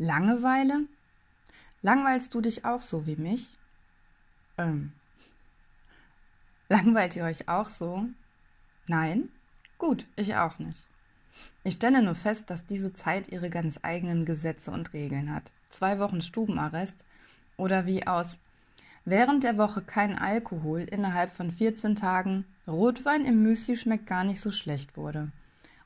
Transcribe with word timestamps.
Langeweile? 0.00 0.86
Langweilst 1.82 2.32
du 2.32 2.40
dich 2.40 2.64
auch 2.64 2.80
so 2.80 3.06
wie 3.06 3.16
mich? 3.16 3.50
Ähm. 4.56 4.92
Langweilt 6.70 7.16
ihr 7.16 7.24
euch 7.24 7.50
auch 7.50 7.68
so? 7.68 8.06
Nein? 8.86 9.28
Gut, 9.76 10.06
ich 10.16 10.36
auch 10.36 10.58
nicht. 10.58 10.86
Ich 11.64 11.74
stelle 11.74 12.02
nur 12.02 12.14
fest, 12.14 12.48
dass 12.48 12.64
diese 12.64 12.94
Zeit 12.94 13.28
ihre 13.28 13.50
ganz 13.50 13.78
eigenen 13.82 14.24
Gesetze 14.24 14.70
und 14.70 14.94
Regeln 14.94 15.34
hat. 15.34 15.52
Zwei 15.68 15.98
Wochen 15.98 16.22
Stubenarrest 16.22 17.04
oder 17.58 17.84
wie 17.84 18.06
aus 18.06 18.38
während 19.04 19.44
der 19.44 19.58
Woche 19.58 19.82
kein 19.82 20.18
Alkohol 20.18 20.80
innerhalb 20.80 21.30
von 21.30 21.50
14 21.50 21.94
Tagen 21.94 22.46
Rotwein 22.66 23.26
im 23.26 23.42
Müsli 23.42 23.76
schmeckt 23.76 24.06
gar 24.06 24.24
nicht 24.24 24.40
so 24.40 24.50
schlecht 24.50 24.96
wurde. 24.96 25.30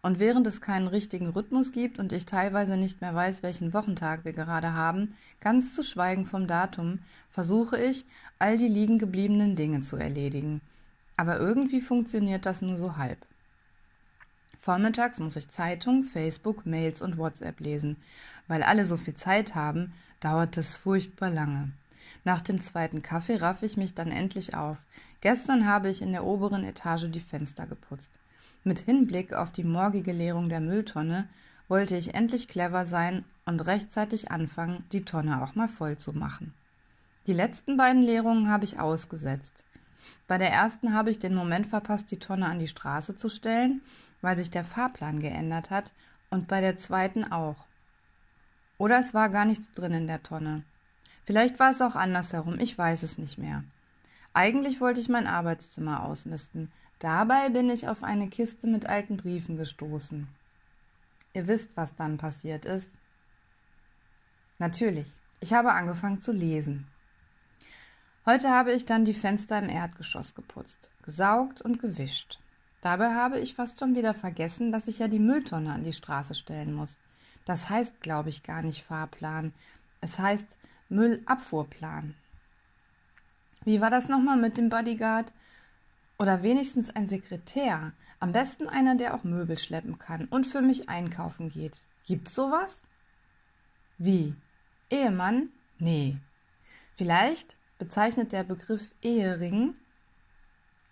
Und 0.05 0.19
während 0.19 0.47
es 0.47 0.61
keinen 0.61 0.87
richtigen 0.87 1.31
Rhythmus 1.31 1.73
gibt 1.73 1.99
und 1.99 2.13
ich 2.13 2.27
teilweise 2.27 2.77
nicht 2.77 3.01
mehr 3.01 3.15
weiß, 3.15 3.43
welchen 3.43 3.73
Wochentag 3.73 4.27
wir 4.27 4.35
gerade 4.35 4.75
haben, 4.75 5.17
ganz 5.41 5.73
zu 5.73 5.83
schweigen 5.83 6.27
vom 6.27 6.47
Datum, 6.47 6.99
versuche 7.31 7.79
ich, 7.83 8.05
all 8.39 8.59
die 8.59 8.69
liegen 8.69 8.99
gebliebenen 8.99 9.57
Dinge 9.57 9.81
zu 9.81 9.97
erledigen. 9.97 10.61
Aber 11.17 11.39
irgendwie 11.39 11.81
funktioniert 11.81 12.45
das 12.45 12.61
nur 12.61 12.77
so 12.77 12.99
halb. 12.99 13.17
Vormittags 14.61 15.21
muss 15.21 15.37
ich 15.37 15.49
Zeitung, 15.49 16.05
Facebook, 16.05 16.67
Mails 16.67 17.01
und 17.01 17.17
WhatsApp 17.17 17.59
lesen. 17.61 17.97
Weil 18.47 18.63
alle 18.63 18.85
so 18.85 18.99
viel 18.99 19.15
Zeit 19.15 19.55
haben, 19.55 19.95
dauert 20.21 20.59
das 20.59 20.77
furchtbar 20.77 21.31
lange. 21.31 21.73
Nach 22.25 22.43
dem 22.43 22.61
zweiten 22.61 23.01
Kaffee 23.01 23.37
raffe 23.37 23.65
ich 23.65 23.79
mich 23.79 23.95
dann 23.95 24.11
endlich 24.11 24.55
auf. 24.55 24.77
Gestern 25.23 25.67
habe 25.67 25.89
ich 25.89 26.03
in 26.03 26.13
der 26.13 26.25
oberen 26.25 26.63
Etage 26.63 27.07
die 27.11 27.21
Fenster 27.21 27.65
geputzt. 27.65 28.11
Mit 28.67 28.79
Hinblick 28.79 29.35
auf 29.35 29.53
die 29.53 29.63
morgige 29.63 30.13
Leerung 30.13 30.49
der 30.49 30.61
Mülltonne 30.61 31.29
wollte 31.69 31.97
ich 31.97 32.15
endlich 32.15 32.49
clever 32.49 32.87
sein 32.87 33.27
und 33.45 33.61
rechtzeitig 33.61 34.31
anfangen, 34.31 34.85
die 34.91 35.05
Tonne 35.05 35.43
auch 35.43 35.55
mal 35.55 35.69
voll 35.69 35.99
zu 35.99 36.15
machen. 36.15 36.55
Die 37.27 37.35
letzten 37.35 37.77
beiden 37.77 38.03
Leerungen 38.03 38.49
habe 38.49 38.65
ich 38.65 38.81
ausgesetzt. 38.81 39.67
Bei 40.27 40.39
der 40.39 40.51
ersten 40.51 40.95
habe 40.95 41.11
ich 41.11 41.19
den 41.19 41.35
Moment 41.35 41.67
verpasst, 41.67 42.11
die 42.11 42.19
Tonne 42.19 42.47
an 42.47 42.59
die 42.59 42.67
Straße 42.67 43.15
zu 43.15 43.29
stellen, 43.29 43.83
weil 44.23 44.39
sich 44.39 44.51
der 44.51 44.65
Fahrplan 44.65 45.21
geändert 45.21 45.69
hat, 45.69 45.93
und 46.31 46.49
bei 46.49 46.63
der 46.63 46.79
zweiten 46.79 47.31
auch. 47.31 47.67
Oder 48.79 48.99
es 48.99 49.13
war 49.13 49.29
gar 49.29 49.45
nichts 49.45 49.73
drin 49.73 49.93
in 49.93 50.07
der 50.07 50.23
Tonne. 50.23 50.63
Vielleicht 51.25 51.59
war 51.61 51.71
es 51.71 51.83
auch 51.83 51.97
andersherum, 51.97 52.59
ich 52.59 52.77
weiß 52.77 53.03
es 53.03 53.19
nicht 53.19 53.37
mehr. 53.37 53.63
Eigentlich 54.33 54.81
wollte 54.81 55.01
ich 55.01 55.09
mein 55.11 55.27
Arbeitszimmer 55.27 56.03
ausmisten, 56.03 56.73
Dabei 56.99 57.51
bin 57.51 57.71
ich 57.71 57.89
auf 57.89 58.03
eine 58.03 58.29
Kiste 58.29 58.67
mit 58.67 58.87
alten 58.87 59.17
Briefen 59.17 59.57
gestoßen. 59.57 60.29
Ihr 61.35 61.47
wisst, 61.47 61.77
was 61.77 61.95
dann 61.97 62.17
passiert 62.17 62.65
ist. 62.65 62.89
Natürlich, 64.59 65.09
ich 65.41 65.53
habe 65.53 65.73
angefangen 65.73 66.21
zu 66.21 66.33
lesen. 66.33 66.87
Heute 68.25 68.49
habe 68.49 68.73
ich 68.73 68.87
dann 68.87 69.05
die 69.05 69.13
Fenster 69.13 69.59
im 69.59 69.69
Erdgeschoss 69.69 70.35
geputzt, 70.35 70.89
gesaugt 71.03 71.61
und 71.61 71.79
gewischt. 71.79 72.39
Dabei 72.81 73.15
habe 73.15 73.41
ich 73.41 73.55
fast 73.55 73.79
schon 73.79 73.95
wieder 73.95 74.15
vergessen, 74.15 74.73
dass 74.73 74.89
ich 74.89 74.99
ja 74.99 75.09
die 75.09 75.19
Mülltonne 75.19 75.73
an 75.73 75.85
die 75.85 75.93
Straße 75.93 76.35
stellen 76.35 76.73
muss. 76.73 76.99
Das 77.45 77.69
heißt, 77.69 78.01
glaube 78.01 78.31
ich, 78.31 78.43
gar 78.43 78.63
nicht 78.63 78.83
Fahrplan. 78.85 79.53
Es 80.01 80.19
heißt 80.19 80.47
Müllabfuhrplan. 80.89 82.15
Wie 83.65 83.81
war 83.81 83.91
das 83.91 84.09
nochmal 84.09 84.37
mit 84.37 84.57
dem 84.57 84.69
Bodyguard? 84.69 85.33
Oder 86.19 86.43
wenigstens 86.43 86.91
ein 86.91 87.09
Sekretär. 87.09 87.93
Am 88.21 88.33
besten 88.33 88.69
einer, 88.69 88.95
der 88.95 89.15
auch 89.15 89.25
Möbel 89.25 89.59
schleppen 89.59 89.99
kann 89.99 90.27
und 90.27 90.47
für 90.47 90.61
mich 90.61 90.89
einkaufen 90.89 91.51
geht. 91.51 91.83
Gibt's 92.07 92.35
sowas? 92.35 92.83
Wie? 93.99 94.35
Ehemann? 94.91 95.51
Nee. 95.79 96.17
Vielleicht 96.97 97.57
bezeichnet 97.79 98.33
der 98.33 98.45
Begriff 98.45 98.95
Ehering 99.03 99.75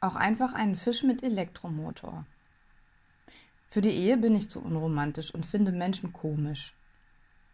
auch 0.00 0.16
einfach 0.16 0.53
einen 0.53 0.77
Fisch 0.77 1.05
mit 1.05 1.22
Elektromotor. 1.22 2.27
Für 3.71 3.81
die 3.81 3.91
Ehe 3.91 4.16
bin 4.16 4.34
ich 4.34 4.50
zu 4.50 4.61
unromantisch 4.61 5.32
und 5.32 5.47
finde 5.47 5.72
Menschen 5.72 6.12
komisch. 6.12 6.75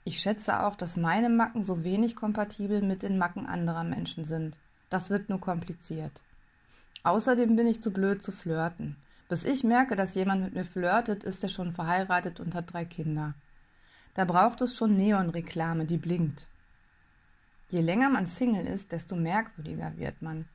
Ich 0.04 0.20
schätze 0.20 0.64
auch, 0.64 0.74
dass 0.74 0.96
meine 0.96 1.28
Macken 1.28 1.62
so 1.62 1.84
wenig 1.84 2.16
kompatibel 2.16 2.80
mit 2.80 3.02
den 3.02 3.18
Macken 3.18 3.46
anderer 3.46 3.84
Menschen 3.84 4.24
sind. 4.24 4.56
Das 4.88 5.10
wird 5.10 5.28
nur 5.28 5.40
kompliziert. 5.40 6.22
Außerdem 7.02 7.56
bin 7.56 7.66
ich 7.66 7.82
zu 7.82 7.92
blöd 7.92 8.22
zu 8.22 8.32
flirten. 8.32 8.96
Bis 9.28 9.44
ich 9.44 9.62
merke, 9.62 9.94
dass 9.94 10.14
jemand 10.14 10.42
mit 10.42 10.54
mir 10.54 10.64
flirtet, 10.64 11.24
ist 11.24 11.42
er 11.42 11.48
schon 11.48 11.72
verheiratet 11.72 12.40
und 12.40 12.54
hat 12.54 12.72
drei 12.72 12.84
Kinder. 12.84 13.34
Da 14.14 14.24
braucht 14.24 14.60
es 14.62 14.76
schon 14.76 14.96
Neonreklame, 14.96 15.84
die 15.84 15.98
blinkt. 15.98 16.46
Je 17.68 17.80
länger 17.80 18.08
man 18.08 18.26
Single 18.26 18.66
ist, 18.66 18.92
desto 18.92 19.14
merkwürdiger 19.14 19.92
wird 19.96 20.22
man. 20.22 20.46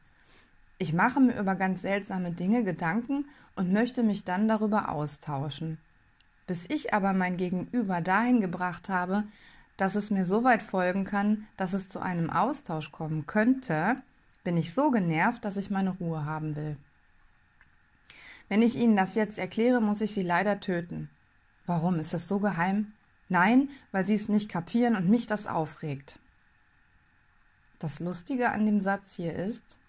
Ich 0.79 0.91
mache 0.91 1.19
mir 1.19 1.39
über 1.39 1.55
ganz 1.55 1.83
seltsame 1.83 2.31
Dinge 2.31 2.63
Gedanken 2.63 3.25
und 3.55 3.71
möchte 3.71 4.01
mich 4.01 4.25
dann 4.25 4.47
darüber 4.47 4.89
austauschen. 4.89 5.77
Bis 6.47 6.69
ich 6.69 6.93
aber 6.93 7.13
mein 7.13 7.37
Gegenüber 7.37 8.01
dahin 8.01 8.41
gebracht 8.41 8.89
habe, 8.89 9.23
dass 9.77 9.95
es 9.95 10.11
mir 10.11 10.25
so 10.25 10.43
weit 10.43 10.63
folgen 10.63 11.05
kann, 11.05 11.47
dass 11.55 11.73
es 11.73 11.87
zu 11.87 11.99
einem 11.99 12.29
Austausch 12.29 12.91
kommen 12.91 13.27
könnte, 13.27 13.97
bin 14.43 14.57
ich 14.57 14.73
so 14.73 14.91
genervt, 14.91 15.45
dass 15.45 15.57
ich 15.57 15.69
meine 15.69 15.91
Ruhe 15.91 16.25
haben 16.25 16.55
will. 16.55 16.77
Wenn 18.49 18.61
ich 18.61 18.75
Ihnen 18.75 18.95
das 18.95 19.15
jetzt 19.15 19.37
erkläre, 19.37 19.81
muss 19.81 20.01
ich 20.01 20.11
Sie 20.11 20.21
leider 20.21 20.59
töten. 20.59 21.09
Warum? 21.65 21.99
Ist 21.99 22.13
das 22.13 22.27
so 22.27 22.39
geheim? 22.39 22.93
Nein, 23.29 23.69
weil 23.91 24.05
Sie 24.05 24.15
es 24.15 24.29
nicht 24.29 24.49
kapieren 24.49 24.95
und 24.95 25.09
mich 25.09 25.27
das 25.27 25.47
aufregt. 25.47 26.19
Das 27.79 27.99
Lustige 27.99 28.51
an 28.51 28.65
dem 28.65 28.79
Satz 28.79 29.15
hier 29.15 29.33
ist, 29.33 29.79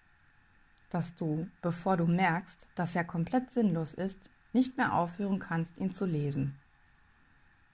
dass 0.89 1.15
du, 1.15 1.47
bevor 1.61 1.97
du 1.97 2.05
merkst, 2.05 2.67
dass 2.75 2.95
er 2.95 3.03
komplett 3.03 3.51
sinnlos 3.51 3.93
ist, 3.93 4.31
nicht 4.53 4.77
mehr 4.77 4.93
aufhören 4.93 5.39
kannst, 5.39 5.77
ihn 5.77 5.91
zu 5.91 6.05
lesen. 6.05 6.55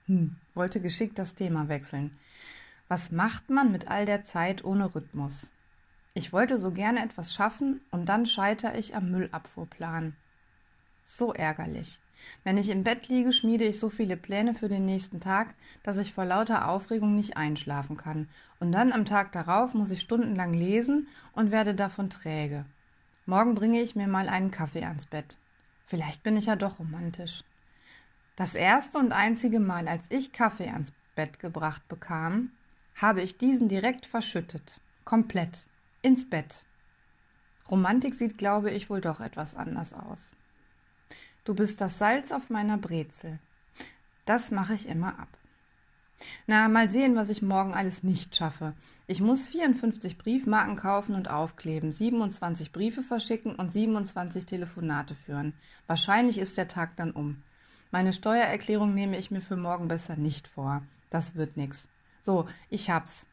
Hm, 0.06 0.36
wollte 0.54 0.80
geschickt 0.80 1.18
das 1.18 1.34
Thema 1.34 1.68
wechseln. 1.68 2.18
Was 2.88 3.12
macht 3.12 3.50
man 3.50 3.70
mit 3.70 3.88
all 3.88 4.04
der 4.04 4.24
Zeit 4.24 4.64
ohne 4.64 4.94
Rhythmus? 4.94 5.52
Ich 6.14 6.32
wollte 6.32 6.58
so 6.58 6.72
gerne 6.72 7.02
etwas 7.02 7.32
schaffen 7.32 7.80
und 7.90 8.06
dann 8.06 8.26
scheitere 8.26 8.76
ich 8.76 8.94
am 8.94 9.10
Müllabfuhrplan. 9.10 10.14
So 11.04 11.32
ärgerlich. 11.32 12.00
Wenn 12.44 12.58
ich 12.58 12.68
im 12.68 12.84
Bett 12.84 13.08
liege, 13.08 13.32
schmiede 13.32 13.64
ich 13.64 13.78
so 13.78 13.88
viele 13.88 14.16
Pläne 14.16 14.54
für 14.54 14.68
den 14.68 14.84
nächsten 14.84 15.20
Tag, 15.20 15.54
dass 15.82 15.98
ich 15.98 16.12
vor 16.12 16.24
lauter 16.24 16.68
Aufregung 16.68 17.14
nicht 17.16 17.36
einschlafen 17.36 17.96
kann. 17.96 18.28
Und 18.60 18.72
dann 18.72 18.92
am 18.92 19.06
Tag 19.06 19.32
darauf 19.32 19.74
muss 19.74 19.90
ich 19.90 20.00
stundenlang 20.00 20.52
lesen 20.52 21.08
und 21.32 21.50
werde 21.50 21.74
davon 21.74 22.10
träge. 22.10 22.64
Morgen 23.24 23.54
bringe 23.54 23.80
ich 23.80 23.96
mir 23.96 24.06
mal 24.06 24.28
einen 24.28 24.50
Kaffee 24.50 24.84
ans 24.84 25.06
Bett. 25.06 25.38
Vielleicht 25.86 26.22
bin 26.22 26.36
ich 26.36 26.46
ja 26.46 26.56
doch 26.56 26.78
romantisch. 26.78 27.42
Das 28.36 28.54
erste 28.54 28.98
und 28.98 29.12
einzige 29.12 29.60
Mal, 29.60 29.88
als 29.88 30.04
ich 30.10 30.32
Kaffee 30.32 30.68
ans 30.68 30.92
Bett 31.14 31.38
gebracht 31.38 31.86
bekam, 31.88 32.50
habe 32.94 33.22
ich 33.22 33.38
diesen 33.38 33.68
direkt 33.68 34.06
verschüttet. 34.06 34.80
Komplett 35.04 35.58
ins 36.02 36.28
Bett. 36.28 36.64
Romantik 37.70 38.14
sieht, 38.14 38.38
glaube 38.38 38.70
ich, 38.70 38.90
wohl 38.90 39.00
doch 39.00 39.20
etwas 39.20 39.54
anders 39.54 39.92
aus. 39.92 40.34
Du 41.44 41.54
bist 41.54 41.80
das 41.80 41.98
Salz 41.98 42.32
auf 42.32 42.50
meiner 42.50 42.76
Brezel. 42.76 43.38
Das 44.26 44.50
mache 44.50 44.74
ich 44.74 44.86
immer 44.88 45.18
ab. 45.18 45.28
Na, 46.46 46.68
mal 46.68 46.88
sehen, 46.88 47.16
was 47.16 47.30
ich 47.30 47.42
morgen 47.42 47.74
alles 47.74 48.02
nicht 48.02 48.36
schaffe. 48.36 48.74
Ich 49.06 49.20
muss 49.20 49.48
54 49.48 50.18
Briefmarken 50.18 50.76
kaufen 50.76 51.14
und 51.14 51.28
aufkleben, 51.28 51.92
27 51.92 52.70
Briefe 52.72 53.02
verschicken 53.02 53.56
und 53.56 53.72
27 53.72 54.46
Telefonate 54.46 55.14
führen. 55.14 55.54
Wahrscheinlich 55.86 56.38
ist 56.38 56.56
der 56.56 56.68
Tag 56.68 56.96
dann 56.96 57.10
um. 57.10 57.42
Meine 57.90 58.12
Steuererklärung 58.12 58.94
nehme 58.94 59.18
ich 59.18 59.30
mir 59.30 59.40
für 59.40 59.56
morgen 59.56 59.88
besser 59.88 60.16
nicht 60.16 60.48
vor. 60.48 60.82
Das 61.10 61.34
wird 61.34 61.56
nix. 61.56 61.88
So, 62.20 62.48
ich 62.70 62.88
hab's. 62.88 63.26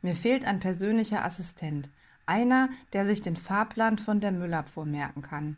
Mir 0.00 0.14
fehlt 0.14 0.44
ein 0.44 0.60
persönlicher 0.60 1.24
Assistent. 1.24 1.88
Einer, 2.26 2.68
der 2.92 3.06
sich 3.06 3.22
den 3.22 3.36
Fahrplan 3.36 3.98
von 3.98 4.20
der 4.20 4.32
Müllabfuhr 4.32 4.84
merken 4.84 5.22
kann. 5.22 5.56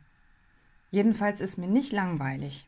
Jedenfalls 0.91 1.41
ist 1.41 1.59
mir 1.59 1.67
nicht 1.67 1.93
langweilig. 1.93 2.67